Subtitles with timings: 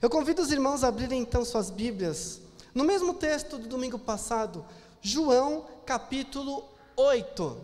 [0.00, 2.40] Eu convido os irmãos a abrirem então suas Bíblias,
[2.72, 4.64] no mesmo texto do domingo passado,
[5.02, 6.64] João capítulo
[6.96, 7.56] 8.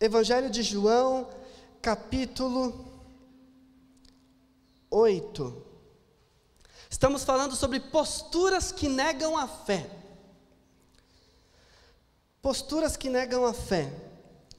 [0.00, 1.28] Evangelho de João,
[1.82, 2.86] capítulo
[4.90, 5.66] 8.
[6.88, 9.90] Estamos falando sobre posturas que negam a fé.
[12.40, 13.92] Posturas que negam a fé.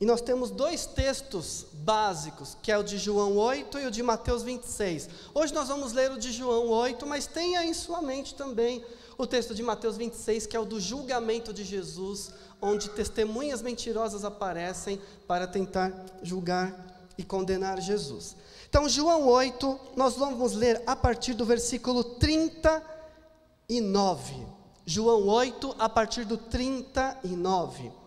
[0.02, 4.02] E nós temos dois textos básicos, que é o de João 8 e o de
[4.02, 5.10] Mateus 26.
[5.34, 8.82] Hoje nós vamos ler o de João 8, mas tenha em sua mente também
[9.18, 14.24] o texto de Mateus 26, que é o do julgamento de Jesus, onde testemunhas mentirosas
[14.24, 15.92] aparecem para tentar
[16.24, 16.74] julgar
[17.18, 18.38] e condenar Jesus.
[18.70, 24.48] Então, João 8, nós vamos ler a partir do versículo 39.
[24.86, 27.99] João 8, a partir do 39.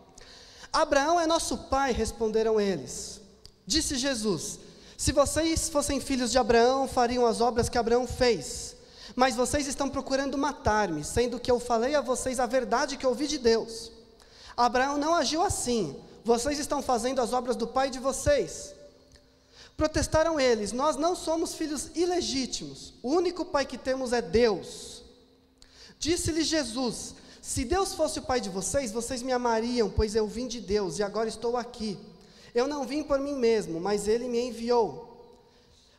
[0.72, 3.20] Abraão é nosso pai, responderam eles.
[3.66, 4.58] Disse Jesus:
[4.96, 8.76] Se vocês fossem filhos de Abraão, fariam as obras que Abraão fez.
[9.14, 13.26] Mas vocês estão procurando matar-me, sendo que eu falei a vocês a verdade que ouvi
[13.26, 13.92] de Deus.
[14.56, 15.94] Abraão não agiu assim.
[16.24, 18.74] Vocês estão fazendo as obras do pai de vocês.
[19.76, 22.94] Protestaram eles: Nós não somos filhos ilegítimos.
[23.02, 25.02] O único pai que temos é Deus.
[25.98, 30.46] Disse-lhe Jesus: Se Deus fosse o pai de vocês, vocês me amariam, pois eu vim
[30.46, 31.98] de Deus e agora estou aqui.
[32.54, 35.10] Eu não vim por mim mesmo, mas ele me enviou.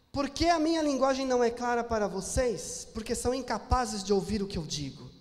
[0.10, 2.88] Por que a minha linguagem não é clara para vocês?
[2.94, 5.12] Porque são incapazes de ouvir o que eu digo.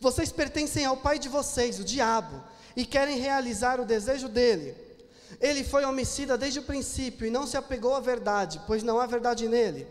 [0.00, 2.42] Vocês pertencem ao pai de vocês, o diabo,
[2.74, 4.74] e querem realizar o desejo dele.
[5.42, 9.04] Ele foi homicida desde o princípio e não se apegou à verdade, pois não há
[9.04, 9.86] verdade nele.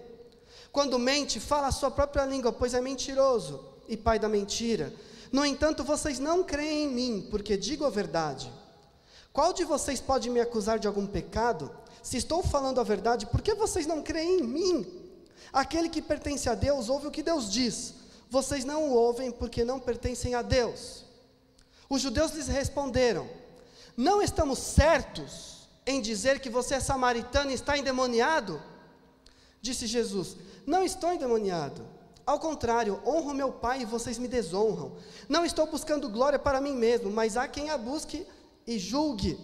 [0.71, 4.91] Quando mente, fala a sua própria língua, pois é mentiroso e pai da mentira.
[5.33, 8.53] No entanto, vocês não creem em mim, porque digo a verdade.
[9.33, 11.75] Qual de vocês pode me acusar de algum pecado?
[12.03, 14.85] Se estou falando a verdade, por que vocês não creem em mim?
[15.51, 17.95] Aquele que pertence a Deus ouve o que Deus diz.
[18.29, 21.03] Vocês não o ouvem porque não pertencem a Deus.
[21.89, 23.27] Os judeus lhes responderam:
[23.97, 28.61] Não estamos certos em dizer que você é samaritano e está endemoniado?
[29.63, 31.92] Disse Jesus: Não estou endemoniado.
[32.25, 34.93] Ao contrário, honro meu Pai e vocês me desonram.
[35.27, 38.25] Não estou buscando glória para mim mesmo, mas há quem a busque
[38.65, 39.37] e julgue.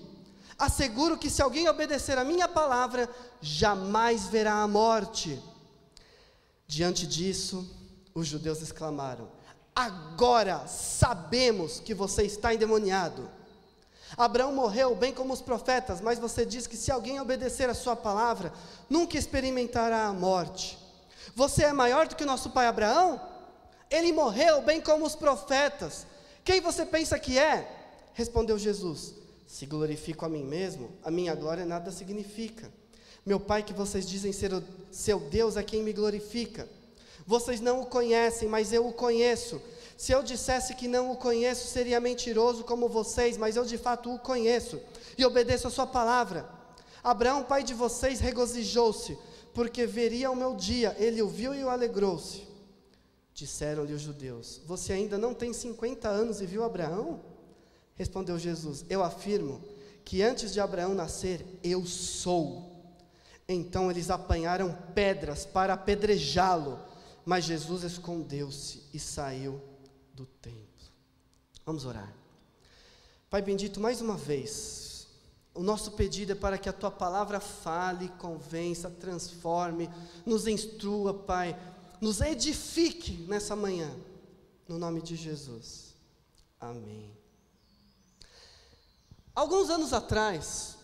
[0.57, 3.09] Asseguro que se alguém obedecer a minha palavra,
[3.41, 5.41] jamais verá a morte.
[6.67, 7.69] Diante disso,
[8.13, 9.29] os judeus exclamaram:
[9.75, 13.29] Agora sabemos que você está endemoniado.
[14.17, 17.95] Abraão morreu bem como os profetas, mas você diz que se alguém obedecer a sua
[17.95, 18.51] palavra,
[18.89, 20.77] nunca experimentará a morte.
[21.35, 23.21] Você é maior do que o nosso pai Abraão?
[23.89, 26.05] Ele morreu bem como os profetas.
[26.43, 27.67] Quem você pensa que é?
[28.13, 29.13] Respondeu Jesus:
[29.47, 32.71] Se glorifico a mim mesmo, a minha glória nada significa.
[33.25, 36.67] Meu Pai, que vocês dizem ser o seu Deus, é quem me glorifica.
[37.27, 39.61] Vocês não o conhecem, mas eu o conheço.
[39.97, 44.13] Se eu dissesse que não o conheço, seria mentiroso como vocês, mas eu de fato
[44.13, 44.81] o conheço
[45.17, 46.49] e obedeço a sua palavra.
[47.03, 49.17] Abraão, pai de vocês, regozijou-se,
[49.53, 52.47] porque veria o meu dia, ele o viu e o alegrou-se.
[53.33, 57.21] Disseram-lhe os judeus: Você ainda não tem 50 anos e viu Abraão?
[57.95, 59.61] Respondeu Jesus: Eu afirmo
[60.03, 62.69] que antes de Abraão nascer, eu sou.
[63.47, 66.79] Então eles apanharam pedras para apedrejá-lo.
[67.25, 69.61] Mas Jesus escondeu-se e saiu
[70.13, 70.59] do templo.
[71.65, 72.13] Vamos orar.
[73.29, 74.88] Pai bendito, mais uma vez,
[75.59, 79.89] o nosso pedido é para que a tua palavra fale, convença, transforme,
[80.25, 81.53] nos instrua, Pai,
[81.99, 83.93] nos edifique nessa manhã,
[84.69, 85.93] no nome de Jesus.
[86.61, 87.11] Amém.
[89.35, 90.77] Alguns anos atrás,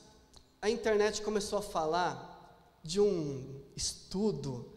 [0.62, 4.70] a internet começou a falar de um estudo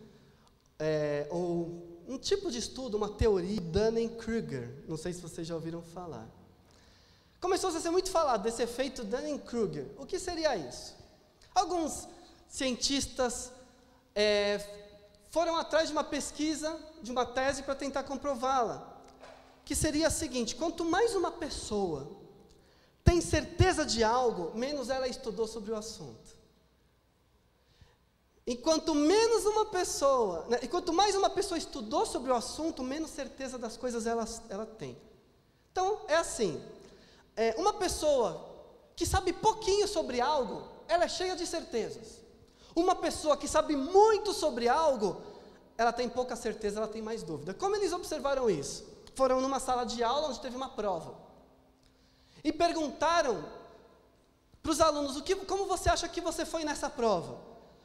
[0.78, 4.84] é, ou um tipo de estudo, uma teoria, Dunning-Kruger.
[4.86, 6.37] Não sei se vocês já ouviram falar.
[7.40, 9.86] Começou a ser muito falado desse efeito Dunning-Kruger.
[9.96, 10.96] O que seria isso?
[11.54, 12.08] Alguns
[12.48, 13.52] cientistas
[14.14, 14.60] é,
[15.30, 18.96] foram atrás de uma pesquisa, de uma tese para tentar comprová-la.
[19.64, 22.16] Que seria a seguinte: quanto mais uma pessoa
[23.04, 26.36] tem certeza de algo, menos ela estudou sobre o assunto.
[28.46, 33.58] Enquanto menos uma pessoa, né, enquanto mais uma pessoa estudou sobre o assunto, menos certeza
[33.58, 34.96] das coisas ela, ela tem.
[35.70, 36.62] Então, é assim:
[37.38, 38.44] é, uma pessoa
[38.96, 42.18] que sabe pouquinho sobre algo, ela é cheia de certezas.
[42.74, 45.22] Uma pessoa que sabe muito sobre algo,
[45.76, 47.54] ela tem pouca certeza, ela tem mais dúvida.
[47.54, 48.84] Como eles observaram isso?
[49.14, 51.14] Foram numa sala de aula onde teve uma prova.
[52.42, 53.44] E perguntaram
[54.60, 57.38] para os alunos: o que, como você acha que você foi nessa prova?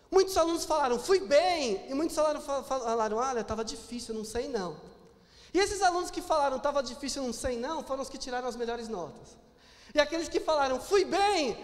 [0.09, 4.77] Muitos alunos falaram, fui bem, e muitos falaram, falaram olha, estava difícil, não sei não.
[5.53, 8.55] E esses alunos que falaram, estava difícil, não sei não, foram os que tiraram as
[8.55, 9.42] melhores notas.
[9.93, 11.57] E aqueles que falaram, fui bem,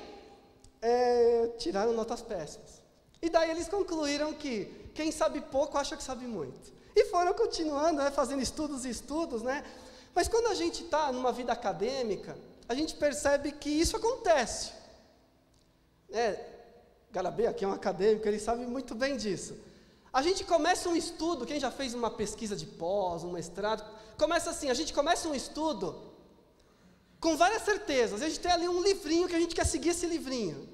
[0.82, 2.82] é, tiraram notas péssimas.
[3.22, 6.72] E daí eles concluíram que quem sabe pouco acha que sabe muito.
[6.96, 9.64] E foram continuando, né, fazendo estudos e estudos, né?
[10.14, 12.38] Mas quando a gente está numa vida acadêmica,
[12.68, 14.72] a gente percebe que isso acontece.
[16.12, 16.40] É,
[17.12, 19.58] Garabê aqui é um acadêmico, ele sabe muito bem disso.
[20.12, 23.84] A gente começa um estudo, quem já fez uma pesquisa de pós, um mestrado,
[24.18, 26.00] começa assim, a gente começa um estudo
[27.20, 28.22] com várias certezas.
[28.22, 30.68] A gente tem ali um livrinho que a gente quer seguir esse livrinho.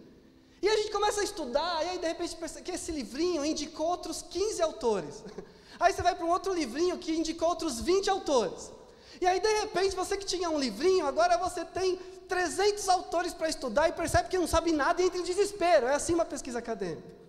[0.61, 3.87] E a gente começa a estudar, e aí de repente percebe que esse livrinho indicou
[3.87, 5.23] outros 15 autores.
[5.77, 8.71] Aí você vai para um outro livrinho que indicou outros 20 autores.
[9.19, 11.97] E aí, de repente, você que tinha um livrinho, agora você tem
[12.29, 15.87] 300 autores para estudar e percebe que não sabe nada e entra em desespero.
[15.87, 17.24] É assim uma pesquisa acadêmica.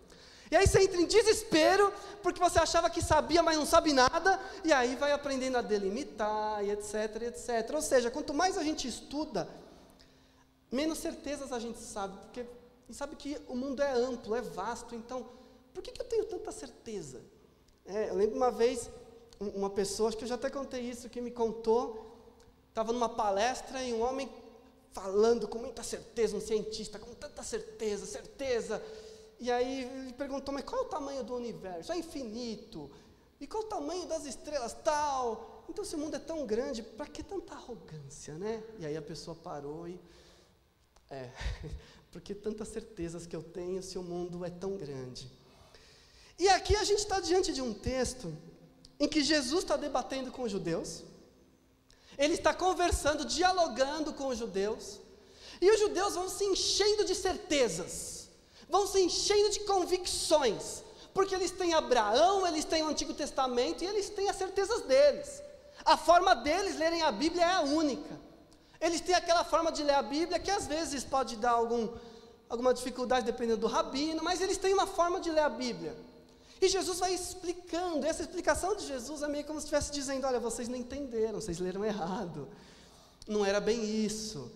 [0.50, 4.40] E aí você entra em desespero, porque você achava que sabia, mas não sabe nada,
[4.64, 7.74] e aí vai aprendendo a delimitar, e etc, etc.
[7.74, 9.48] Ou seja, quanto mais a gente estuda,
[10.70, 12.46] menos certezas a gente sabe, porque
[12.86, 15.26] gente sabe que o mundo é amplo, é vasto, então,
[15.74, 17.20] por que, que eu tenho tanta certeza?
[17.84, 18.88] É, eu lembro uma vez,
[19.40, 22.16] uma pessoa, acho que eu já até contei isso, que me contou,
[22.68, 24.30] estava numa palestra e um homem
[24.92, 28.82] falando com muita certeza, um cientista, com tanta certeza, certeza.
[29.38, 31.92] E aí ele perguntou, mas qual é o tamanho do universo?
[31.92, 32.90] É infinito.
[33.40, 34.72] E qual é o tamanho das estrelas?
[34.72, 35.64] Tal.
[35.68, 38.62] Então, se o mundo é tão grande, para que tanta arrogância, né?
[38.78, 40.00] E aí a pessoa parou e.
[41.10, 41.30] É,
[42.10, 45.30] porque tantas certezas que eu tenho se o mundo é tão grande.
[46.38, 48.34] E aqui a gente está diante de um texto
[48.98, 51.02] em que Jesus está debatendo com os judeus,
[52.16, 54.98] ele está conversando, dialogando com os judeus,
[55.60, 58.15] e os judeus vão se enchendo de certezas,
[58.68, 60.82] vão se enchendo de convicções,
[61.14, 65.42] porque eles têm Abraão, eles têm o Antigo Testamento e eles têm as certezas deles.
[65.84, 68.18] A forma deles lerem a Bíblia é a única.
[68.80, 71.88] Eles têm aquela forma de ler a Bíblia que às vezes pode dar algum,
[72.48, 75.96] alguma dificuldade dependendo do rabino, mas eles têm uma forma de ler a Bíblia.
[76.60, 80.40] E Jesus vai explicando, essa explicação de Jesus é meio como se estivesse dizendo: olha,
[80.40, 82.48] vocês não entenderam, vocês leram errado,
[83.26, 84.50] não era bem isso.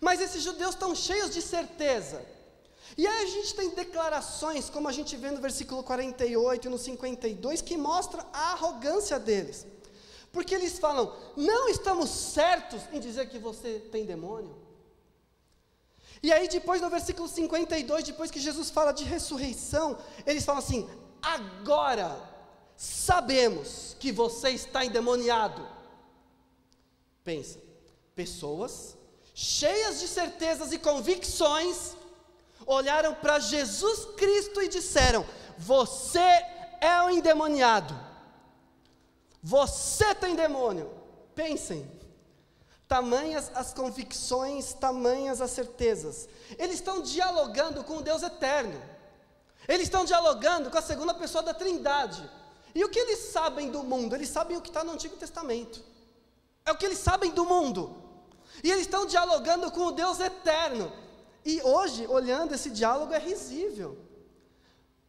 [0.00, 2.24] Mas esses judeus estão cheios de certeza.
[2.96, 6.78] E aí a gente tem declarações, como a gente vê no versículo 48 e no
[6.78, 9.66] 52, que mostra a arrogância deles.
[10.32, 14.56] Porque eles falam: não estamos certos em dizer que você tem demônio.
[16.22, 20.88] E aí, depois, no versículo 52, depois que Jesus fala de ressurreição, eles falam assim:
[21.22, 22.16] agora
[22.76, 25.66] sabemos que você está endemoniado.
[27.24, 27.60] Pensa,
[28.14, 28.96] pessoas
[29.34, 31.96] cheias de certezas e convicções
[32.70, 35.26] olharam para Jesus Cristo e disseram:
[35.58, 36.18] Você
[36.80, 37.98] é um endemoniado.
[39.42, 40.90] Você tem demônio.
[41.34, 41.90] Pensem,
[42.86, 46.28] tamanhas as convicções, tamanhas as certezas.
[46.58, 48.80] Eles estão dialogando com o Deus eterno.
[49.66, 52.28] Eles estão dialogando com a segunda pessoa da Trindade.
[52.74, 54.14] E o que eles sabem do mundo?
[54.14, 55.82] Eles sabem o que está no Antigo Testamento.
[56.64, 57.96] É o que eles sabem do mundo.
[58.62, 60.92] E eles estão dialogando com o Deus eterno.
[61.44, 63.98] E hoje, olhando esse diálogo, é risível.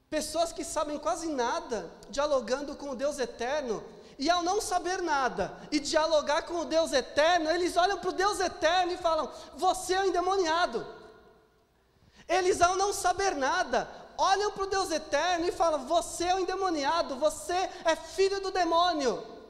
[0.09, 3.83] Pessoas que sabem quase nada, dialogando com o Deus eterno,
[4.17, 8.13] e ao não saber nada e dialogar com o Deus eterno, eles olham para o
[8.13, 10.85] Deus eterno e falam: Você é um endemoniado.
[12.27, 16.39] Eles, ao não saber nada, olham para o Deus eterno e falam: Você é o
[16.39, 19.40] endemoniado, você é filho do demônio.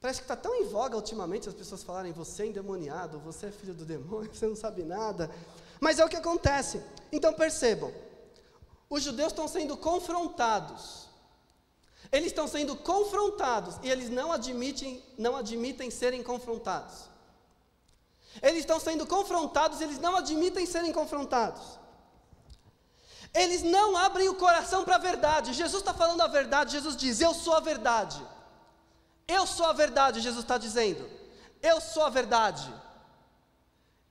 [0.00, 3.50] Parece que está tão em voga ultimamente as pessoas falarem: Você é endemoniado, você é
[3.50, 5.30] filho do demônio, você não sabe nada.
[5.80, 6.82] Mas é o que acontece.
[7.10, 7.92] Então percebam:
[8.88, 11.06] os judeus estão sendo confrontados.
[12.12, 17.08] Eles estão sendo confrontados e eles não admitem, não admitem serem confrontados.
[18.40, 21.62] Eles estão sendo confrontados e eles não admitem serem confrontados.
[23.34, 25.52] Eles não abrem o coração para a verdade.
[25.52, 28.24] Jesus está falando a verdade, Jesus diz: Eu sou a verdade.
[29.28, 31.08] Eu sou a verdade, Jesus está dizendo.
[31.62, 32.72] Eu sou a verdade.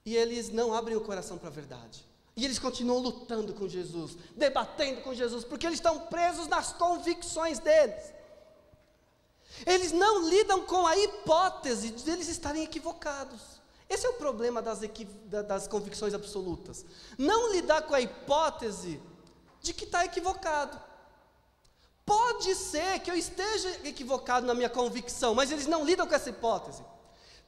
[0.06, 2.06] E eles não abrem o coração para a verdade.
[2.36, 7.60] E eles continuam lutando com Jesus, debatendo com Jesus, porque eles estão presos nas convicções
[7.60, 8.14] deles.
[9.66, 13.42] Eles não lidam com a hipótese de eles estarem equivocados.
[13.88, 14.80] Esse é o problema das,
[15.48, 16.86] das convicções absolutas.
[17.18, 19.02] Não lidar com a hipótese
[19.62, 20.78] de que está equivocado.
[22.06, 26.30] Pode ser que eu esteja equivocado na minha convicção, mas eles não lidam com essa
[26.30, 26.84] hipótese.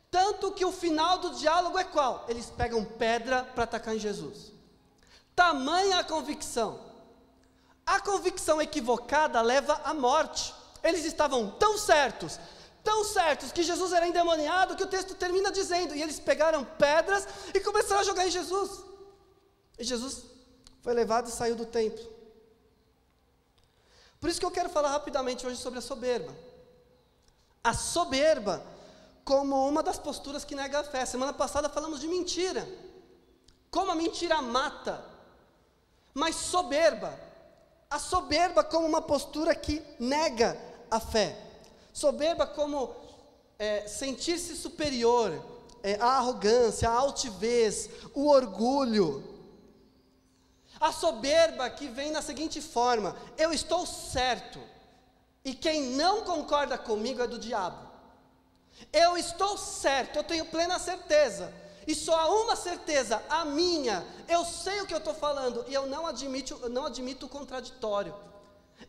[0.10, 2.26] Tanto que o final do diálogo é qual?
[2.28, 4.52] Eles pegam pedra para atacar em Jesus.
[5.36, 6.80] Tamanha a convicção.
[7.86, 10.54] A convicção equivocada leva à morte.
[10.84, 12.40] Eles estavam tão certos,
[12.84, 17.28] tão certos que Jesus era endemoniado que o texto termina dizendo: e eles pegaram pedras
[17.54, 18.84] e começaram a jogar em Jesus.
[19.78, 20.24] E Jesus
[20.82, 22.17] foi levado e saiu do templo.
[24.20, 26.34] Por isso que eu quero falar rapidamente hoje sobre a soberba.
[27.64, 28.64] A soberba
[29.24, 31.06] como uma das posturas que nega a fé.
[31.06, 32.68] Semana passada falamos de mentira.
[33.70, 35.04] Como a mentira mata.
[36.14, 37.14] Mas soberba.
[37.90, 40.58] A soberba como uma postura que nega
[40.90, 41.38] a fé.
[41.94, 42.96] Soberba como
[43.60, 45.44] é, sentir-se superior,
[45.84, 49.37] é, a arrogância, a altivez, o orgulho.
[50.80, 54.60] A soberba que vem na seguinte forma: eu estou certo,
[55.44, 57.88] e quem não concorda comigo é do diabo.
[58.94, 61.54] Eu estou certo, eu tenho plena certeza.
[61.88, 64.06] E só há uma certeza, a minha.
[64.28, 68.14] Eu sei o que eu estou falando e eu não admito, não admito o contraditório.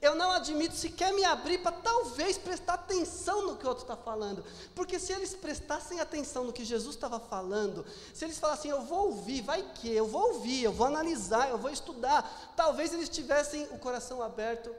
[0.01, 3.97] Eu não admito sequer me abrir para talvez prestar atenção no que o outro está
[3.97, 4.45] falando.
[4.75, 9.07] Porque se eles prestassem atenção no que Jesus estava falando, se eles falassem, eu vou
[9.07, 13.67] ouvir, vai que, eu vou ouvir, eu vou analisar, eu vou estudar, talvez eles tivessem
[13.73, 14.71] o coração aberto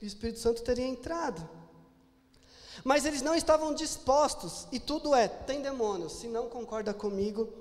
[0.00, 1.48] e o Espírito Santo teria entrado.
[2.84, 7.52] Mas eles não estavam dispostos, e tudo é: tem demônio, se não concorda comigo,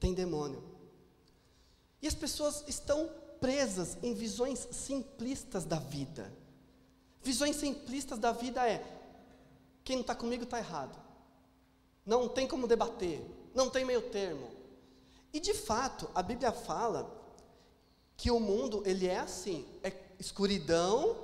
[0.00, 0.62] tem demônio.
[2.00, 3.10] E as pessoas estão
[3.44, 6.32] presas em visões simplistas da vida.
[7.22, 8.82] Visões simplistas da vida é:
[9.84, 10.98] quem não está comigo está errado.
[12.06, 13.20] Não tem como debater,
[13.54, 14.50] não tem meio termo.
[15.30, 17.06] E de fato, a Bíblia fala
[18.16, 21.14] que o mundo ele é assim, é escuridão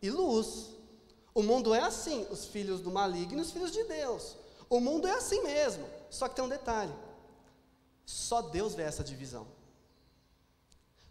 [0.00, 0.68] e luz.
[1.34, 4.36] O mundo é assim, os filhos do maligno e os filhos de Deus.
[4.70, 6.94] O mundo é assim mesmo, só que tem um detalhe:
[8.06, 9.57] só Deus vê essa divisão.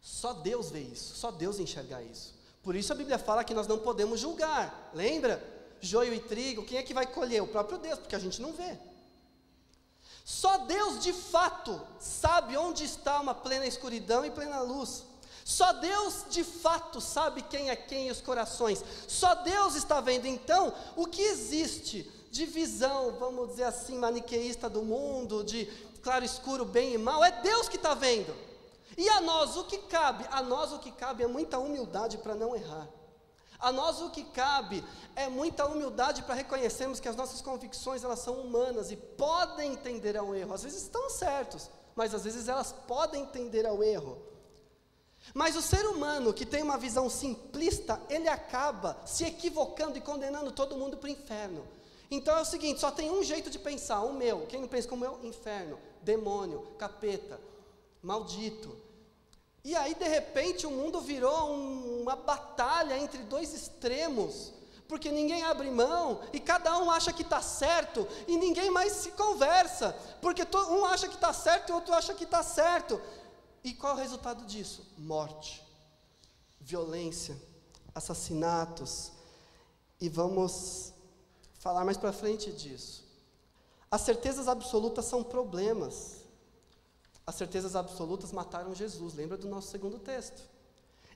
[0.07, 2.33] Só Deus vê isso, só Deus enxerga isso.
[2.63, 4.89] Por isso a Bíblia fala que nós não podemos julgar.
[4.93, 5.43] Lembra?
[5.81, 7.43] Joio e trigo, quem é que vai colher?
[7.43, 8.79] O próprio Deus, porque a gente não vê.
[10.23, 15.03] Só Deus de fato sabe onde está uma plena escuridão e plena luz.
[15.43, 18.83] Só Deus de fato sabe quem é quem e os corações.
[19.09, 20.25] Só Deus está vendo.
[20.25, 25.65] Então, o que existe de visão, vamos dizer assim, maniqueísta do mundo, de
[26.01, 28.46] claro escuro, bem e mal, é Deus que está vendo.
[28.97, 30.25] E a nós o que cabe?
[30.31, 32.89] A nós o que cabe é muita humildade para não errar.
[33.59, 34.83] A nós o que cabe
[35.15, 40.17] é muita humildade para reconhecermos que as nossas convicções elas são humanas e podem tender
[40.17, 40.53] ao erro.
[40.53, 44.17] Às vezes estão certos, mas às vezes elas podem tender ao erro.
[45.33, 50.51] Mas o ser humano que tem uma visão simplista, ele acaba se equivocando e condenando
[50.51, 51.67] todo mundo para o inferno.
[52.09, 54.45] Então é o seguinte: só tem um jeito de pensar, o meu.
[54.47, 55.19] Quem não pensa como eu?
[55.23, 57.39] Inferno, demônio, capeta,
[58.01, 58.86] maldito.
[59.67, 64.53] E aí, de repente, o mundo virou um, uma batalha entre dois extremos,
[64.87, 69.11] porque ninguém abre mão e cada um acha que está certo e ninguém mais se
[69.11, 73.01] conversa, porque um acha que está certo e o outro acha que está certo.
[73.61, 74.87] E qual é o resultado disso?
[74.97, 75.61] Morte,
[76.61, 77.35] violência,
[77.93, 79.11] assassinatos.
[79.99, 80.93] E vamos
[81.59, 83.05] falar mais para frente disso.
[83.91, 86.21] As certezas absolutas são problemas.
[87.27, 89.13] As certezas absolutas mataram Jesus.
[89.13, 90.41] Lembra do nosso segundo texto?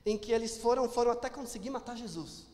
[0.06, 2.46] Em que eles foram, foram até conseguir matar Jesus.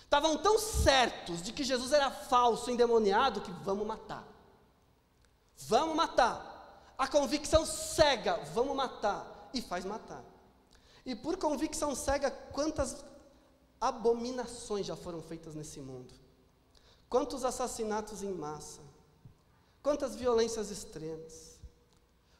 [0.00, 4.26] Estavam tão certos de que Jesus era falso, endemoniado, que vamos matar.
[5.54, 6.58] Vamos matar
[6.96, 10.24] a convicção cega, vamos matar, e faz matar.
[11.06, 13.04] E por convicção cega, quantas
[13.80, 16.12] abominações já foram feitas nesse mundo?
[17.08, 18.80] Quantos assassinatos em massa?
[19.82, 21.57] Quantas violências extremas?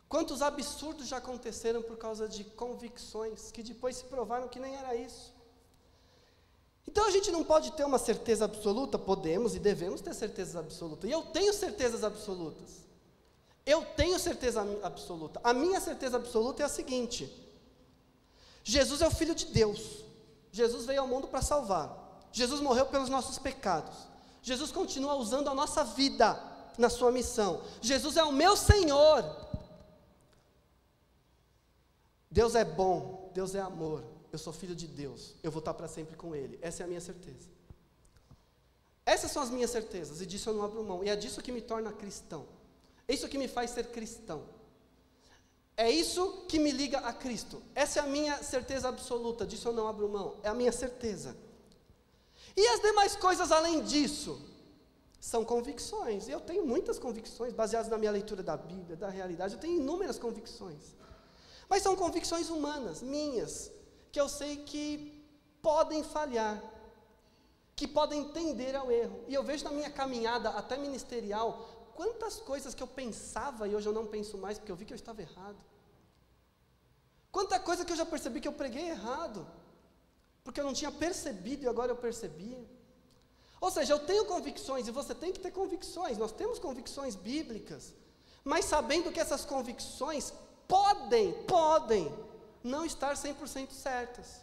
[0.09, 4.95] Quantos absurdos já aconteceram por causa de convicções que depois se provaram que nem era
[4.95, 5.35] isso?
[6.87, 11.11] Então a gente não pode ter uma certeza absoluta, podemos e devemos ter certezas absolutas.
[11.11, 12.89] E eu tenho certezas absolutas.
[13.67, 15.39] Eu tenho certeza absoluta.
[15.45, 17.31] A minha certeza absoluta é a seguinte:
[18.65, 20.03] Jesus é o Filho de Deus.
[20.51, 22.27] Jesus veio ao mundo para salvar.
[22.33, 23.95] Jesus morreu pelos nossos pecados.
[24.43, 26.43] Jesus continua usando a nossa vida
[26.79, 27.61] na sua missão.
[27.83, 29.48] Jesus é o meu Senhor.
[32.31, 34.05] Deus é bom, Deus é amor.
[34.31, 35.35] Eu sou filho de Deus.
[35.43, 36.59] Eu vou estar para sempre com Ele.
[36.61, 37.49] Essa é a minha certeza.
[39.07, 41.03] Essas são as minhas certezas, e disso eu não abro mão.
[41.03, 42.45] E é disso que me torna cristão.
[43.07, 44.43] É isso que me faz ser cristão.
[45.75, 47.63] É isso que me liga a Cristo.
[47.75, 50.37] Essa é a minha certeza absoluta, disso eu não abro mão.
[50.43, 51.35] É a minha certeza.
[52.55, 54.43] E as demais coisas além disso?
[55.21, 56.29] São convicções.
[56.29, 59.55] Eu tenho muitas convicções baseadas na minha leitura da Bíblia, da realidade.
[59.55, 60.98] Eu tenho inúmeras convicções.
[61.69, 63.71] Mas são convicções humanas, minhas,
[64.11, 65.19] que eu sei que
[65.61, 66.63] podem falhar,
[67.77, 69.25] que podem tender ao erro.
[69.29, 73.89] E eu vejo na minha caminhada até ministerial, quantas coisas que eu pensava e hoje
[73.89, 75.59] eu não penso mais porque eu vi que eu estava errado.
[77.31, 79.47] Quanta coisa que eu já percebi que eu preguei errado,
[80.43, 82.67] porque eu não tinha percebido e agora eu percebi.
[83.61, 87.93] Ou seja, eu tenho convicções e você tem que ter convicções, nós temos convicções bíblicas,
[88.45, 90.33] mas sabendo que essas convicções
[90.69, 92.15] podem, podem
[92.63, 94.43] não estar 100% certas.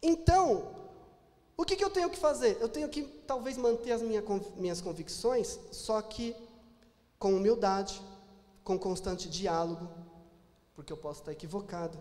[0.00, 0.74] Então,
[1.56, 2.56] o que, que, eu tenho que fazer?
[2.60, 4.22] Eu tenho que talvez manter as minha,
[4.56, 6.34] minhas convicções, só que
[7.18, 8.00] com humildade,
[8.64, 9.90] com constante diálogo,
[10.74, 11.98] porque eu posso estar equivocado.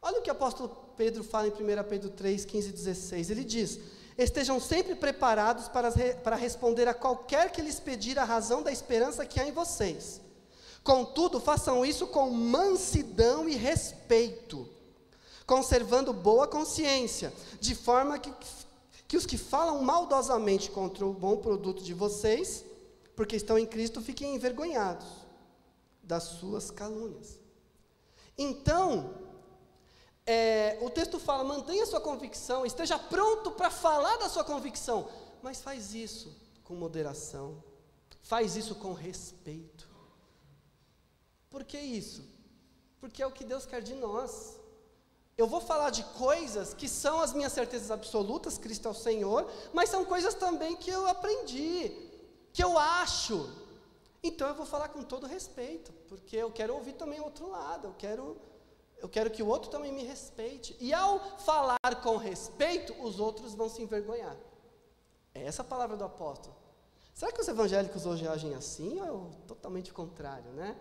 [0.00, 1.54] Olha o que o apóstolo Pedro fala em 1
[1.88, 3.30] Pedro 3, 15 e 16.
[3.30, 3.78] Ele diz:
[4.16, 9.26] Estejam sempre preparados para, para responder a qualquer que lhes pedir a razão da esperança
[9.26, 10.20] que há em vocês.
[10.82, 14.68] Contudo, façam isso com mansidão e respeito
[15.52, 18.32] conservando boa consciência, de forma que,
[19.06, 22.64] que os que falam maldosamente contra o bom produto de vocês,
[23.14, 25.06] porque estão em Cristo, fiquem envergonhados
[26.02, 27.38] das suas calúnias.
[28.38, 29.14] Então,
[30.24, 35.08] é, o texto fala: mantenha sua convicção, esteja pronto para falar da sua convicção,
[35.42, 36.34] mas faz isso
[36.64, 37.62] com moderação,
[38.22, 39.91] faz isso com respeito.
[41.52, 42.24] Por que isso?
[42.98, 44.58] Porque é o que Deus quer de nós.
[45.36, 49.46] Eu vou falar de coisas que são as minhas certezas absolutas, Cristo é o Senhor,
[49.72, 51.92] mas são coisas também que eu aprendi,
[52.52, 53.50] que eu acho.
[54.22, 57.88] Então eu vou falar com todo respeito, porque eu quero ouvir também o outro lado,
[57.88, 58.36] eu quero,
[58.98, 60.76] eu quero que o outro também me respeite.
[60.80, 64.36] E ao falar com respeito, os outros vão se envergonhar.
[65.34, 66.54] É essa a palavra do apóstolo.
[67.12, 70.78] Será que os evangélicos hoje agem assim ou é totalmente contrário, né?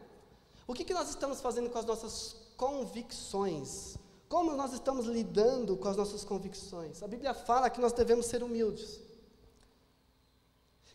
[0.71, 3.97] O que, que nós estamos fazendo com as nossas convicções?
[4.29, 7.03] Como nós estamos lidando com as nossas convicções?
[7.03, 9.01] A Bíblia fala que nós devemos ser humildes,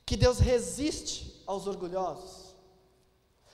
[0.06, 2.54] que Deus resiste aos orgulhosos.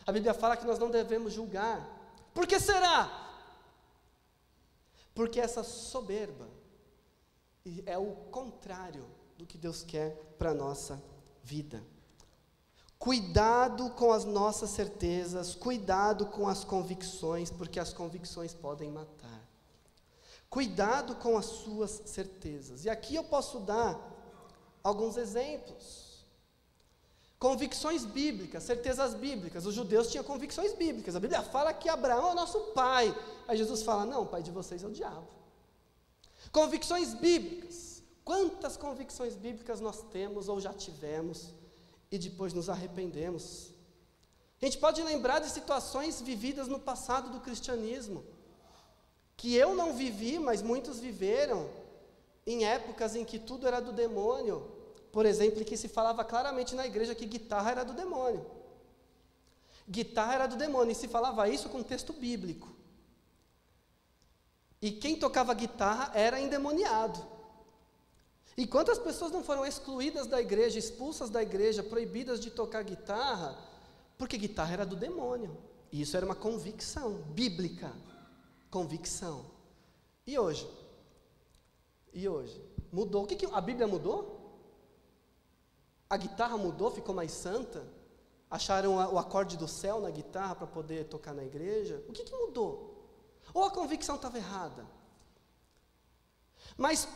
[0.07, 1.85] A Bíblia fala que nós não devemos julgar.
[2.33, 3.11] Por que será?
[5.13, 6.49] Porque essa soberba
[7.85, 9.05] é o contrário
[9.37, 11.03] do que Deus quer para a nossa
[11.43, 11.83] vida.
[13.03, 19.43] Cuidado com as nossas certezas, cuidado com as convicções, porque as convicções podem matar.
[20.49, 22.85] Cuidado com as suas certezas.
[22.85, 23.99] E aqui eu posso dar
[24.85, 26.25] alguns exemplos.
[27.41, 29.67] Convicções bíblicas, certezas bíblicas.
[29.67, 31.17] Os judeus tinham convicções bíblicas.
[31.17, 33.13] A Bíblia fala que Abraão é nosso pai.
[33.49, 35.27] Aí Jesus fala: Não, o pai de vocês é o diabo.
[36.53, 38.01] Convicções bíblicas.
[38.25, 41.53] Quantas convicções bíblicas nós temos ou já tivemos
[42.13, 43.73] e depois nos arrependemos?
[44.61, 48.25] A gente pode lembrar de situações vividas no passado do cristianismo
[49.37, 51.69] que eu não vivi, mas muitos viveram,
[52.47, 54.71] em épocas em que tudo era do demônio.
[55.11, 58.47] Por exemplo, que se falava claramente na igreja que guitarra era do demônio.
[59.89, 62.69] Guitarra era do demônio, e se falava isso com texto bíblico.
[64.81, 67.32] E quem tocava guitarra era endemoniado.
[68.57, 73.57] E quantas pessoas não foram excluídas da igreja, expulsas da igreja, proibidas de tocar guitarra,
[74.19, 75.57] porque guitarra era do demônio.
[75.91, 77.93] E isso era uma convicção bíblica
[78.73, 79.45] convicção.
[80.27, 80.67] E hoje?
[82.15, 82.59] E hoje?
[82.91, 83.25] Mudou.
[83.25, 84.41] O que, que a Bíblia mudou?
[86.09, 87.87] A guitarra mudou, ficou mais santa?
[88.51, 92.03] Acharam o acorde do céu na guitarra para poder tocar na igreja?
[92.09, 93.07] O que, que mudou?
[93.53, 94.87] Ou a convicção estava errada?
[96.77, 97.07] Mas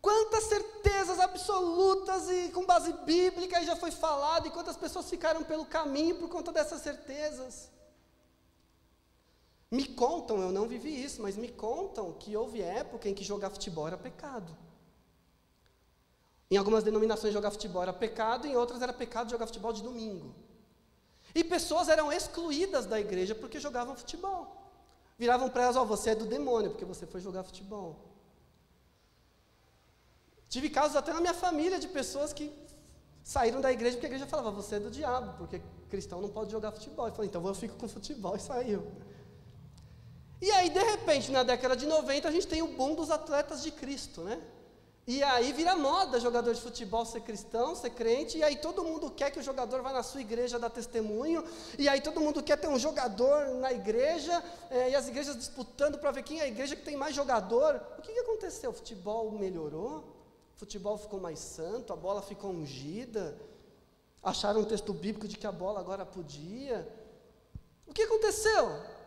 [0.00, 5.64] quantas certezas absolutas e com base bíblica já foi falado, e quantas pessoas ficaram pelo
[5.64, 7.70] caminho por conta dessas certezas?
[9.70, 13.50] Me contam, eu não vivi isso, mas me contam que houve época em que jogar
[13.50, 14.56] futebol era pecado.
[16.50, 20.34] Em algumas denominações jogar futebol era pecado, em outras era pecado jogar futebol de domingo.
[21.34, 24.56] E pessoas eram excluídas da igreja porque jogavam futebol.
[25.18, 28.07] Viravam para elas, ó, oh, você é do demônio porque você foi jogar futebol.
[30.48, 32.52] Tive casos até na minha família de pessoas que
[33.22, 36.50] saíram da igreja porque a igreja falava, você é do diabo, porque cristão não pode
[36.50, 37.06] jogar futebol.
[37.06, 38.86] Eu falei, então eu fico com futebol e saiu.
[40.40, 43.62] E aí, de repente, na década de 90, a gente tem o boom dos atletas
[43.62, 44.40] de Cristo, né?
[45.06, 49.10] E aí vira moda jogador de futebol ser cristão, ser crente, e aí todo mundo
[49.10, 51.42] quer que o jogador vá na sua igreja dar testemunho,
[51.78, 55.96] e aí todo mundo quer ter um jogador na igreja, é, e as igrejas disputando
[55.98, 57.80] para ver quem é a igreja que tem mais jogador.
[57.98, 58.70] O que, que aconteceu?
[58.70, 60.17] O futebol melhorou?
[60.58, 63.40] O futebol ficou mais santo, a bola ficou ungida,
[64.22, 66.86] acharam um texto bíblico de que a bola agora podia.
[67.86, 68.98] O que aconteceu?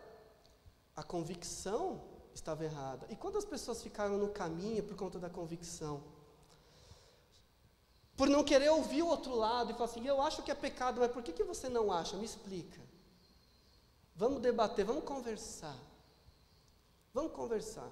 [0.96, 2.02] a convicção
[2.34, 3.06] estava errada.
[3.10, 6.04] E quantas pessoas ficaram no caminho por conta da convicção?
[8.16, 11.00] Por não querer ouvir o outro lado e falar assim: eu acho que é pecado,
[11.00, 12.18] mas por que, que você não acha?
[12.18, 12.80] Me explica.
[14.16, 15.78] Vamos debater, vamos conversar.
[17.14, 17.90] Vamos conversar.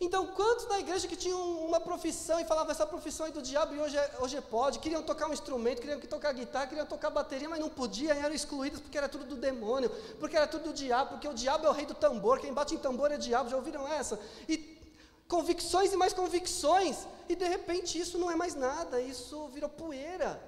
[0.00, 3.74] Então, quantos na igreja que tinham uma profissão e falavam essa profissão é do diabo
[3.74, 7.48] e hoje, é, hoje pode, queriam tocar um instrumento, queriam tocar guitarra, queriam tocar bateria,
[7.48, 11.10] mas não podiam eram excluídos porque era tudo do demônio, porque era tudo do diabo,
[11.10, 13.56] porque o diabo é o rei do tambor, quem bate em tambor é diabo, já
[13.56, 14.20] ouviram essa?
[14.48, 14.78] E
[15.26, 20.40] convicções e mais convicções, e de repente isso não é mais nada, isso virou poeira.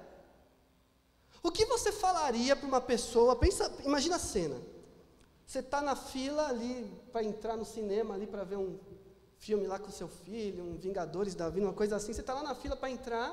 [1.43, 4.55] O que você falaria para uma pessoa, pensa, imagina a cena,
[5.45, 8.79] você está na fila ali para entrar no cinema ali para ver um
[9.41, 12.43] filme lá com seu filho, um Vingadores da Vida, uma coisa assim, você está lá
[12.43, 13.29] na fila para entrar,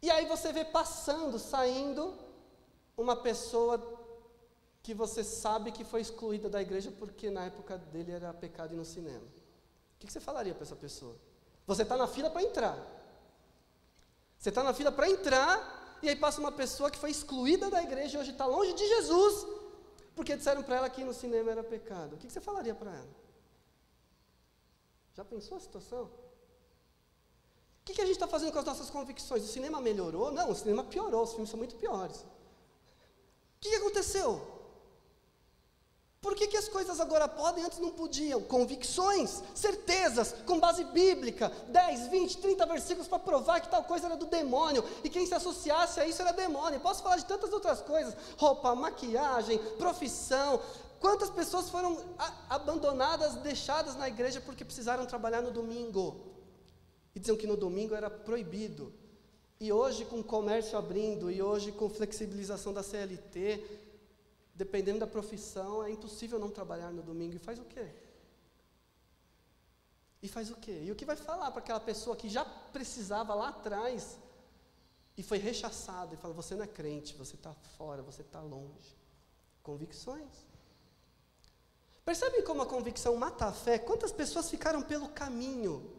[0.00, 2.14] e aí você vê passando, saindo,
[2.96, 3.76] uma pessoa
[4.82, 8.76] que você sabe que foi excluída da igreja porque na época dele era pecado ir
[8.76, 9.24] no cinema.
[9.24, 11.16] O que você falaria para essa pessoa?
[11.66, 12.78] Você está na fila para entrar.
[14.38, 17.82] Você está na fila para entrar, e aí passa uma pessoa que foi excluída da
[17.82, 19.46] igreja e hoje está longe de Jesus,
[20.14, 22.14] porque disseram para ela que ir no cinema era pecado.
[22.14, 23.25] O que você falaria para ela?
[25.16, 26.04] Já pensou a situação?
[26.04, 26.10] O
[27.86, 29.44] que, que a gente está fazendo com as nossas convicções?
[29.44, 30.30] O cinema melhorou?
[30.30, 32.18] Não, o cinema piorou, os filmes são muito piores.
[32.18, 32.26] O
[33.60, 34.56] que, que aconteceu?
[36.20, 38.42] Por que, que as coisas agora podem antes não podiam?
[38.42, 44.16] Convicções, certezas, com base bíblica, 10, 20, 30 versículos para provar que tal coisa era
[44.16, 46.80] do demônio, e quem se associasse a isso era demônio.
[46.80, 50.60] Posso falar de tantas outras coisas: roupa, maquiagem, profissão,
[51.00, 52.16] Quantas pessoas foram
[52.48, 56.34] abandonadas, deixadas na igreja porque precisaram trabalhar no domingo?
[57.14, 58.92] E diziam que no domingo era proibido.
[59.58, 63.64] E hoje, com o comércio abrindo, e hoje com flexibilização da CLT,
[64.54, 67.34] dependendo da profissão, é impossível não trabalhar no domingo.
[67.34, 67.88] E faz o quê?
[70.22, 70.82] E faz o quê?
[70.84, 74.18] E o que vai falar para aquela pessoa que já precisava lá atrás
[75.16, 78.96] e foi rechaçada e fala: Você não é crente, você está fora, você está longe.
[79.62, 80.46] Convicções.
[82.06, 83.78] Percebe como a convicção mata a fé?
[83.78, 85.90] Quantas pessoas ficaram pelo caminho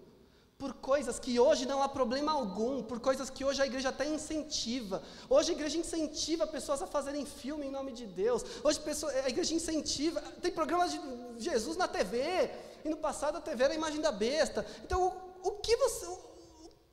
[0.57, 4.07] por coisas que hoje não há problema algum, por coisas que hoje a igreja até
[4.07, 5.03] incentiva.
[5.29, 8.41] Hoje a igreja incentiva pessoas a fazerem filme em nome de Deus.
[8.63, 8.79] Hoje
[9.21, 10.99] a igreja incentiva, tem programas de
[11.43, 12.51] Jesus na TV,
[12.85, 14.65] e no passado a TV era a imagem da besta.
[14.85, 16.07] Então, o, o que você.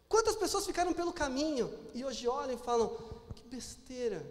[0.08, 2.88] Quantas pessoas ficaram pelo caminho e hoje olham e falam:
[3.32, 4.26] que besteira,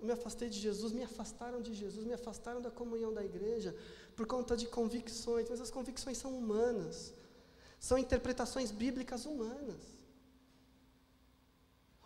[0.00, 3.76] eu me afastei de Jesus, me afastaram de Jesus, me afastaram da comunhão da igreja
[4.16, 7.12] por conta de convicções, mas as convicções são humanas,
[7.78, 9.82] são interpretações bíblicas humanas.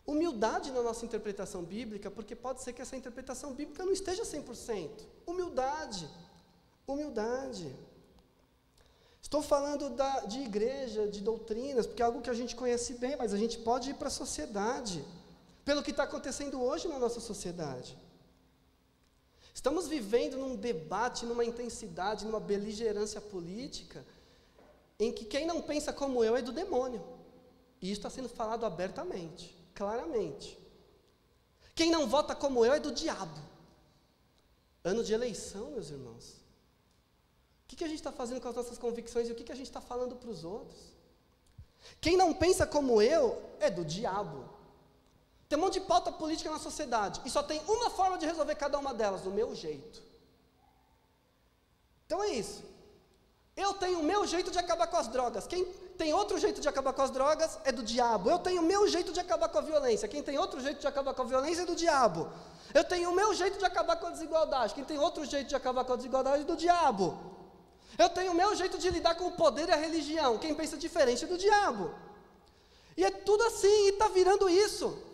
[0.04, 4.90] Humildade na nossa interpretação bíblica, porque pode ser que essa interpretação bíblica não esteja 100%.
[5.24, 6.10] Humildade,
[6.84, 7.72] humildade.
[9.22, 13.14] Estou falando da, de igreja, de doutrinas, porque é algo que a gente conhece bem,
[13.16, 15.04] mas a gente pode ir para a sociedade,
[15.64, 17.96] pelo que está acontecendo hoje na nossa sociedade.
[19.52, 24.04] Estamos vivendo num debate, numa intensidade, numa beligerância política,
[24.98, 27.02] em que quem não pensa como eu é do demônio.
[27.80, 30.58] E isso está sendo falado abertamente, claramente.
[31.74, 33.40] Quem não vota como eu é do diabo.
[34.84, 36.32] Ano de eleição, meus irmãos.
[37.64, 39.52] O que, que a gente está fazendo com as nossas convicções e o que, que
[39.52, 40.78] a gente está falando para os outros?
[42.00, 44.59] Quem não pensa como eu é do diabo.
[45.50, 47.20] Tem um monte de pauta política na sociedade.
[47.24, 50.00] E só tem uma forma de resolver cada uma delas, do meu jeito.
[52.06, 52.62] Então é isso.
[53.56, 55.48] Eu tenho o meu jeito de acabar com as drogas.
[55.48, 55.64] Quem
[55.98, 58.30] tem outro jeito de acabar com as drogas é do diabo.
[58.30, 60.06] Eu tenho o meu jeito de acabar com a violência.
[60.06, 62.30] Quem tem outro jeito de acabar com a violência é do diabo.
[62.72, 64.72] Eu tenho o meu jeito de acabar com a desigualdade.
[64.72, 67.18] Quem tem outro jeito de acabar com a desigualdade é do diabo.
[67.98, 70.38] Eu tenho o meu jeito de lidar com o poder e a religião.
[70.38, 71.92] Quem pensa diferente é do diabo.
[72.96, 75.09] E é tudo assim, e está virando isso.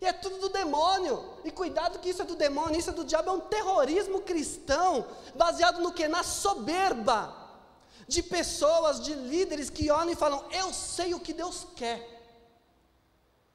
[0.00, 1.24] E é tudo do demônio.
[1.44, 5.06] E cuidado que isso é do demônio, isso é do diabo, é um terrorismo cristão,
[5.34, 6.06] baseado no que?
[6.06, 7.44] Na soberba
[8.06, 12.14] de pessoas, de líderes que olham e falam: Eu sei o que Deus quer.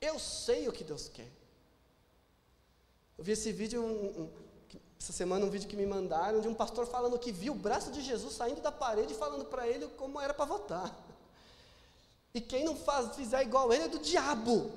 [0.02, 1.32] Eu sei o que Deus quer.
[3.18, 4.30] Eu vi esse vídeo, um, um,
[5.00, 7.92] essa semana, um vídeo que me mandaram de um pastor falando que viu o braço
[7.92, 10.92] de Jesus saindo da parede e falando para ele como era para votar.
[12.34, 14.72] E quem não faz, fizer igual ele é do diabo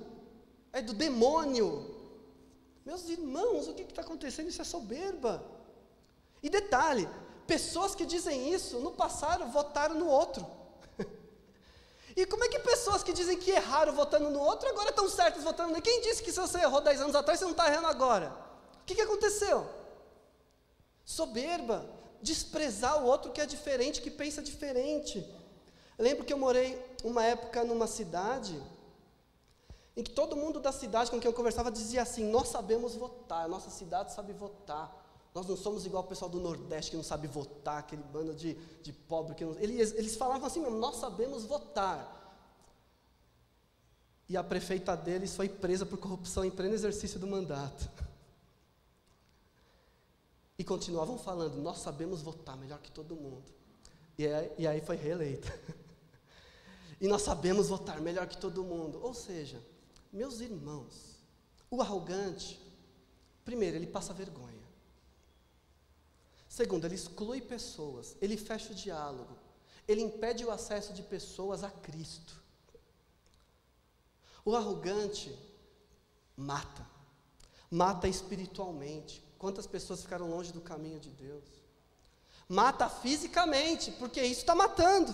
[0.74, 1.68] é do demônio.
[2.84, 4.48] Meus irmãos, o que está acontecendo?
[4.48, 5.42] Isso é soberba.
[6.42, 7.08] E detalhe:
[7.46, 10.44] pessoas que dizem isso no passado votaram no outro.
[12.16, 15.44] e como é que pessoas que dizem que erraram votando no outro agora estão certas
[15.44, 17.86] votando no Quem disse que se você errou 10 anos atrás, você não está errando
[17.86, 18.36] agora?
[18.82, 19.66] O que, que aconteceu?
[21.04, 21.86] Soberba,
[22.20, 25.24] desprezar o outro que é diferente, que pensa diferente.
[25.96, 28.60] Eu lembro que eu morei uma época numa cidade
[29.96, 33.48] em que todo mundo da cidade com quem eu conversava dizia assim: Nós sabemos votar,
[33.48, 35.02] nossa cidade sabe votar.
[35.34, 38.54] Nós não somos igual o pessoal do Nordeste que não sabe votar, aquele bando de,
[38.82, 39.56] de pobre que não.
[39.58, 42.22] Eles, eles falavam assim Nós sabemos votar.
[44.28, 47.88] E a prefeita deles foi presa por corrupção em pleno exercício do mandato.
[50.58, 53.44] E continuavam falando: Nós sabemos votar melhor que todo mundo.
[54.16, 55.52] E aí, e aí foi reeleita.
[57.00, 59.00] e nós sabemos votar melhor que todo mundo.
[59.02, 59.60] Ou seja,
[60.14, 61.18] meus irmãos,
[61.68, 62.60] o arrogante,
[63.44, 64.62] primeiro, ele passa vergonha.
[66.48, 69.36] Segundo, ele exclui pessoas, ele fecha o diálogo,
[69.88, 72.40] ele impede o acesso de pessoas a Cristo.
[74.44, 75.36] O arrogante
[76.36, 76.86] mata,
[77.68, 79.20] mata espiritualmente.
[79.36, 81.44] Quantas pessoas ficaram longe do caminho de Deus?
[82.48, 85.12] Mata fisicamente, porque isso está matando.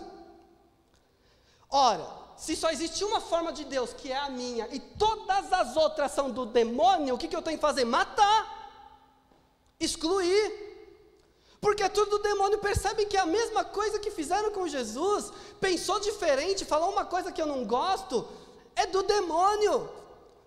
[1.71, 5.77] Ora, se só existe uma forma de Deus, que é a minha, e todas as
[5.77, 7.85] outras são do demônio, o que, que eu tenho que fazer?
[7.85, 8.41] Matar,
[9.79, 10.69] excluir.
[11.61, 16.01] Porque tudo do demônio percebe que é a mesma coisa que fizeram com Jesus, pensou
[16.01, 18.27] diferente, falou uma coisa que eu não gosto,
[18.75, 19.91] é do demônio.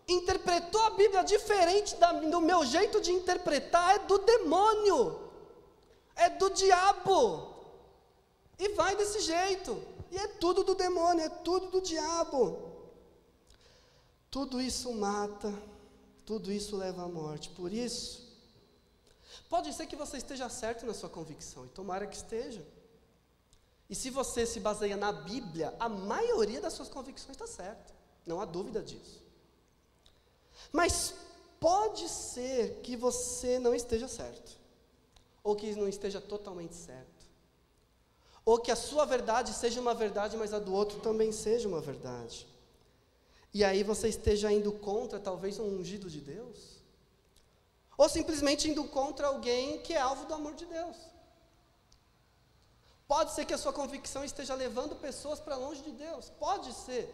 [0.07, 5.19] Interpretou a Bíblia diferente da, do meu jeito de interpretar, é do demônio,
[6.15, 7.53] é do diabo.
[8.57, 9.92] E vai desse jeito.
[10.13, 12.71] E é tudo do demônio, é tudo do diabo.
[14.29, 15.51] Tudo isso mata,
[16.23, 17.49] tudo isso leva à morte.
[17.49, 18.07] Por isso,
[19.49, 22.63] pode ser que você esteja certo na sua convicção, e tomara que esteja.
[23.89, 27.91] E se você se baseia na Bíblia, a maioria das suas convicções está certa,
[28.23, 29.19] não há dúvida disso.
[30.71, 31.15] Mas
[31.59, 34.59] pode ser que você não esteja certo,
[35.43, 37.12] ou que não esteja totalmente certo.
[38.45, 41.79] Ou que a sua verdade seja uma verdade, mas a do outro também seja uma
[41.79, 42.47] verdade.
[43.53, 46.81] E aí você esteja indo contra talvez um ungido de Deus.
[47.97, 50.97] Ou simplesmente indo contra alguém que é alvo do amor de Deus.
[53.07, 56.29] Pode ser que a sua convicção esteja levando pessoas para longe de Deus.
[56.31, 57.07] Pode ser.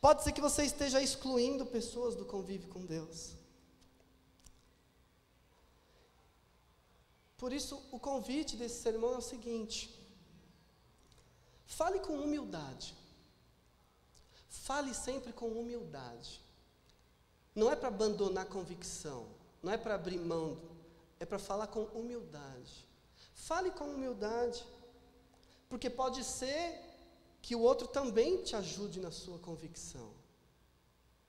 [0.00, 3.36] Pode ser que você esteja excluindo pessoas do convívio com Deus.
[7.38, 9.99] Por isso, o convite desse sermão é o seguinte:
[11.70, 12.96] Fale com humildade.
[14.48, 16.40] Fale sempre com humildade.
[17.54, 19.28] Não é para abandonar convicção,
[19.62, 20.60] não é para abrir mão,
[21.20, 22.86] é para falar com humildade.
[23.34, 24.64] Fale com humildade,
[25.68, 26.80] porque pode ser
[27.40, 30.10] que o outro também te ajude na sua convicção.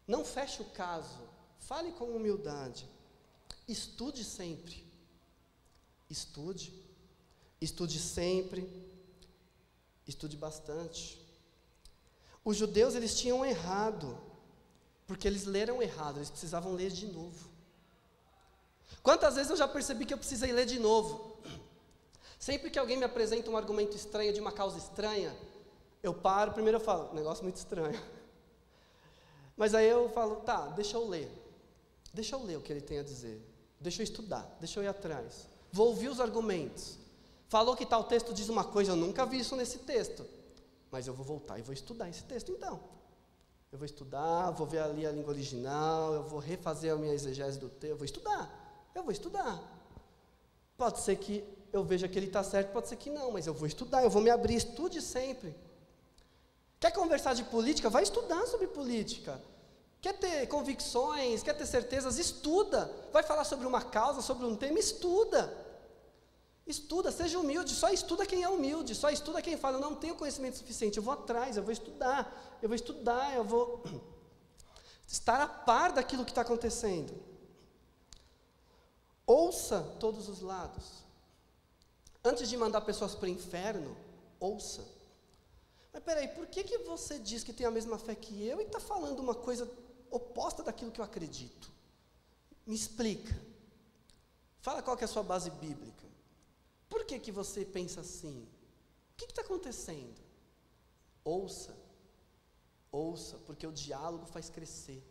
[0.07, 1.21] Não feche o caso,
[1.59, 2.89] fale com humildade.
[3.67, 4.83] Estude sempre.
[6.09, 6.73] Estude.
[7.61, 8.90] Estude sempre
[10.11, 11.25] Estude bastante.
[12.43, 14.17] Os judeus eles tinham errado,
[15.07, 17.49] porque eles leram errado, eles precisavam ler de novo.
[19.01, 21.37] Quantas vezes eu já percebi que eu precisei ler de novo?
[22.37, 25.33] Sempre que alguém me apresenta um argumento estranho de uma causa estranha,
[26.03, 27.99] eu paro, primeiro eu falo, negócio muito estranho.
[29.55, 31.31] Mas aí eu falo, tá, deixa eu ler.
[32.13, 33.41] Deixa eu ler o que ele tem a dizer.
[33.79, 35.47] Deixa eu estudar, deixa eu ir atrás.
[35.71, 36.99] Vou ouvir os argumentos.
[37.51, 40.25] Falou que tal texto diz uma coisa, eu nunca vi isso nesse texto.
[40.89, 42.79] Mas eu vou voltar e vou estudar esse texto então.
[43.69, 47.59] Eu vou estudar, vou ver ali a língua original, eu vou refazer a minha exegese
[47.59, 48.89] do texto, eu vou estudar.
[48.95, 49.61] Eu vou estudar.
[50.77, 53.53] Pode ser que eu veja que ele está certo, pode ser que não, mas eu
[53.53, 55.53] vou estudar, eu vou me abrir, estude sempre.
[56.79, 57.89] Quer conversar de política?
[57.89, 59.41] Vai estudar sobre política.
[59.99, 62.17] Quer ter convicções, quer ter certezas?
[62.17, 62.89] Estuda.
[63.11, 64.79] Vai falar sobre uma causa, sobre um tema?
[64.79, 65.69] Estuda.
[66.71, 70.15] Estuda, seja humilde, só estuda quem é humilde, só estuda quem fala, eu não tenho
[70.15, 73.83] conhecimento suficiente, eu vou atrás, eu vou estudar, eu vou estudar, eu vou
[75.05, 77.13] estar a par daquilo que está acontecendo.
[79.27, 81.03] Ouça todos os lados.
[82.23, 83.97] Antes de mandar pessoas para o inferno,
[84.39, 84.85] ouça.
[85.91, 88.63] Mas peraí, por que, que você diz que tem a mesma fé que eu e
[88.63, 89.69] está falando uma coisa
[90.09, 91.69] oposta daquilo que eu acredito?
[92.65, 93.35] Me explica.
[94.61, 96.10] Fala qual é a sua base bíblica.
[96.91, 98.45] Por que, que você pensa assim?
[99.13, 100.21] O que está acontecendo?
[101.23, 101.73] Ouça,
[102.91, 105.01] ouça, porque o diálogo faz crescer.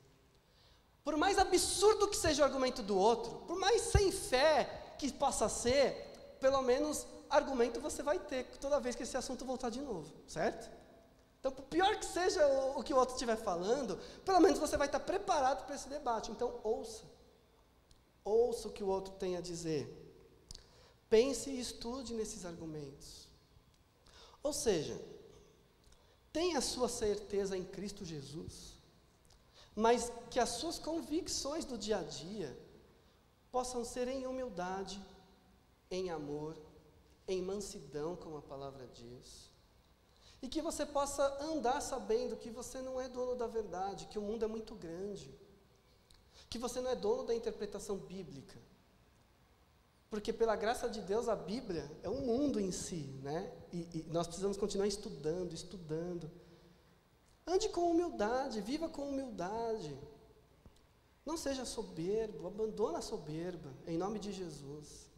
[1.02, 5.48] Por mais absurdo que seja o argumento do outro, por mais sem fé que possa
[5.48, 10.12] ser, pelo menos argumento você vai ter toda vez que esse assunto voltar de novo,
[10.28, 10.70] certo?
[11.38, 14.76] Então, por pior que seja o, o que o outro estiver falando, pelo menos você
[14.76, 16.30] vai estar preparado para esse debate.
[16.30, 17.04] Então, ouça.
[18.22, 19.99] Ouça o que o outro tem a dizer.
[21.10, 23.28] Pense e estude nesses argumentos.
[24.42, 24.98] Ou seja,
[26.32, 28.76] tenha a sua certeza em Cristo Jesus,
[29.74, 32.56] mas que as suas convicções do dia a dia
[33.50, 35.02] possam ser em humildade,
[35.90, 36.56] em amor,
[37.26, 39.50] em mansidão, como a palavra diz.
[40.40, 44.22] E que você possa andar sabendo que você não é dono da verdade, que o
[44.22, 45.28] mundo é muito grande,
[46.48, 48.58] que você não é dono da interpretação bíblica.
[50.10, 53.52] Porque, pela graça de Deus, a Bíblia é um mundo em si, né?
[53.72, 56.28] E, e nós precisamos continuar estudando, estudando.
[57.46, 59.96] Ande com humildade, viva com humildade.
[61.24, 65.08] Não seja soberbo, abandona a soberba, em nome de Jesus.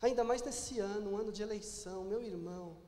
[0.00, 2.78] Ainda mais nesse ano, um ano de eleição, meu irmão.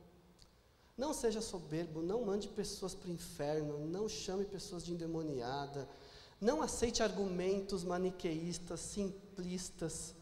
[0.97, 5.87] Não seja soberbo, não mande pessoas para o inferno, não chame pessoas de endemoniada,
[6.41, 10.15] não aceite argumentos maniqueístas, simplistas,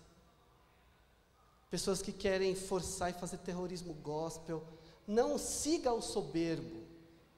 [1.75, 4.63] pessoas que querem forçar e fazer terrorismo gospel.
[5.05, 6.85] Não siga o soberbo.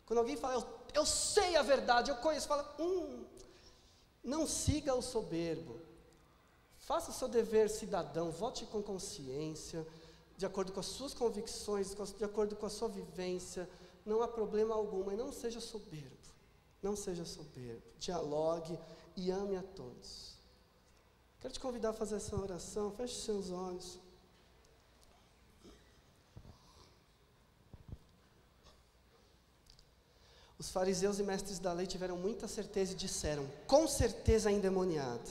[0.06, 3.26] Quando alguém fala, eu, eu sei a verdade, eu conheço, fala, hum,
[4.24, 5.82] não siga o soberbo.
[6.78, 9.86] Faça o seu dever cidadão, vote com consciência,
[10.38, 13.68] de acordo com as suas convicções, de acordo com a sua vivência.
[14.06, 16.16] Não há problema algum, mas não seja soberbo.
[16.80, 17.82] Não seja soberbo.
[17.98, 18.78] Dialogue
[19.16, 20.38] e ame a todos.
[21.40, 22.92] Quero te convidar a fazer essa oração.
[22.92, 24.00] Feche seus olhos.
[30.60, 35.30] Os fariseus e mestres da lei tiveram muita certeza e disseram: com certeza é endemoniado.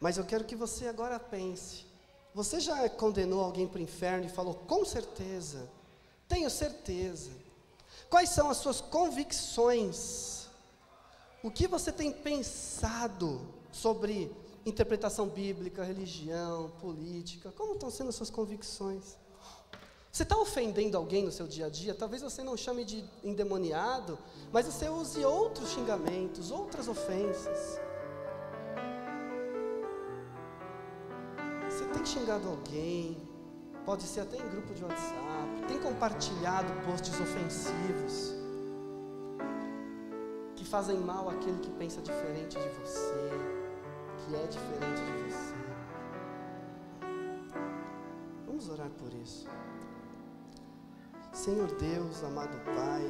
[0.00, 1.86] Mas eu quero que você agora pense.
[2.34, 5.70] Você já condenou alguém para o inferno e falou, com certeza,
[6.28, 7.30] tenho certeza.
[8.10, 10.48] Quais são as suas convicções?
[11.42, 13.40] O que você tem pensado
[13.70, 14.34] sobre
[14.66, 17.52] interpretação bíblica, religião, política?
[17.52, 19.16] Como estão sendo as suas convicções?
[20.14, 21.92] Você está ofendendo alguém no seu dia a dia?
[21.92, 24.16] Talvez você não chame de endemoniado,
[24.52, 27.80] mas você use outros xingamentos, outras ofensas.
[31.92, 33.16] tem xingado alguém,
[33.84, 38.34] pode ser até em grupo de WhatsApp, tem compartilhado posts ofensivos
[40.54, 43.30] que fazem mal àquele que pensa diferente de você,
[44.18, 45.54] que é diferente de você.
[48.46, 49.48] Vamos orar por isso.
[51.44, 53.04] Senhor Deus, amado Pai,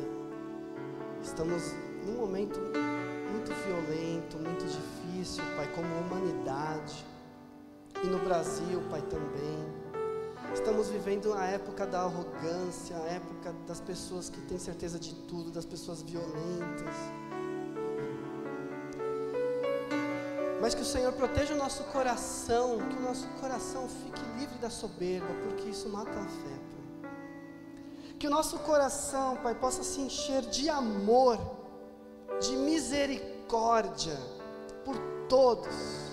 [1.23, 1.73] estamos
[2.05, 2.59] num momento
[3.31, 7.07] muito violento, muito difícil, Pai, como humanidade
[8.03, 10.53] e no Brasil, Pai, também.
[10.53, 15.53] Estamos vivendo a época da arrogância, a época das pessoas que têm certeza de tudo,
[15.53, 16.97] das pessoas violentas.
[20.61, 24.71] Mas que o Senhor proteja o nosso coração, que o nosso coração fique livre da
[24.71, 26.74] soberba, porque isso mata a fé.
[28.25, 31.39] Que o nosso coração, Pai, possa se encher de amor,
[32.41, 34.19] de misericórdia
[34.83, 34.97] por
[35.29, 36.05] todos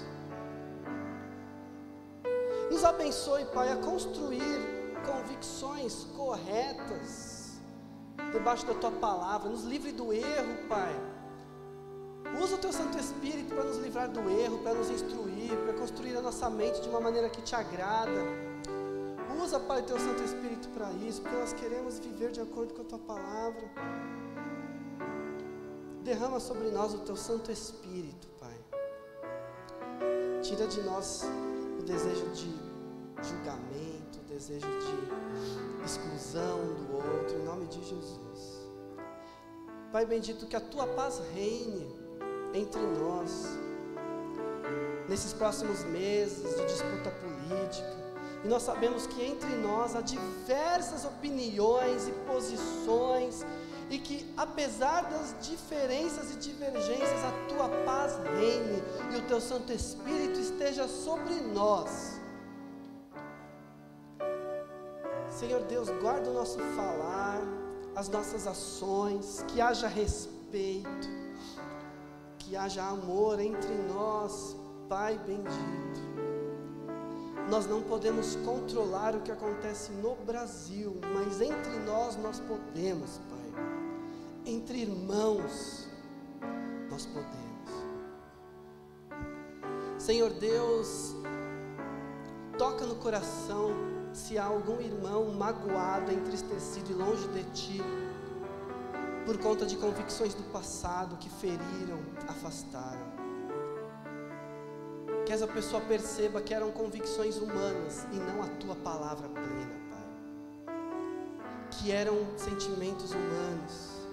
[2.69, 4.59] nos abençoe, Pai, a construir
[5.05, 7.61] convicções corretas
[8.33, 9.49] debaixo da tua palavra.
[9.49, 10.93] Nos livre do erro, Pai.
[12.43, 16.17] Usa o teu Santo Espírito para nos livrar do erro, para nos instruir, para construir
[16.17, 18.50] a nossa mente de uma maneira que te agrada.
[19.43, 22.85] Usa, Pai, teu Santo Espírito para isso, porque nós queremos viver de acordo com a
[22.85, 23.71] tua palavra.
[26.03, 28.55] Derrama sobre nós o teu Santo Espírito, Pai.
[30.43, 31.23] Tira de nós
[31.79, 32.51] o desejo de
[33.23, 38.69] julgamento, o desejo de exclusão do outro, em nome de Jesus.
[39.91, 41.91] Pai bendito, que a tua paz reine
[42.53, 43.47] entre nós,
[45.09, 48.00] nesses próximos meses de disputa política.
[48.43, 53.45] E nós sabemos que entre nós há diversas opiniões e posições
[53.89, 58.81] e que, apesar das diferenças e divergências, a tua paz reine
[59.13, 62.19] e o teu Santo Espírito esteja sobre nós.
[65.29, 67.41] Senhor Deus, guarda o nosso falar,
[67.95, 71.07] as nossas ações, que haja respeito,
[72.39, 74.55] que haja amor entre nós,
[74.87, 76.10] Pai bendito.
[77.51, 83.19] Nós não podemos controlar o que acontece no Brasil, mas entre nós nós podemos,
[84.45, 85.85] entre irmãos,
[86.89, 87.41] nós podemos.
[89.97, 91.13] Senhor Deus,
[92.57, 93.71] toca no coração
[94.13, 97.81] se há algum irmão magoado, entristecido e longe de Ti,
[99.25, 101.99] por conta de convicções do passado que feriram,
[102.29, 103.20] afastaram
[105.31, 110.75] que essa pessoa perceba que eram convicções humanas e não a tua palavra plena, Pai.
[111.71, 114.09] Que eram sentimentos humanos.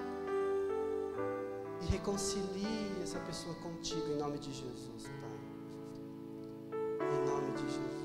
[1.83, 6.79] E reconcilie essa pessoa contigo em nome de Jesus, Pai.
[7.01, 7.97] Em nome de Jesus.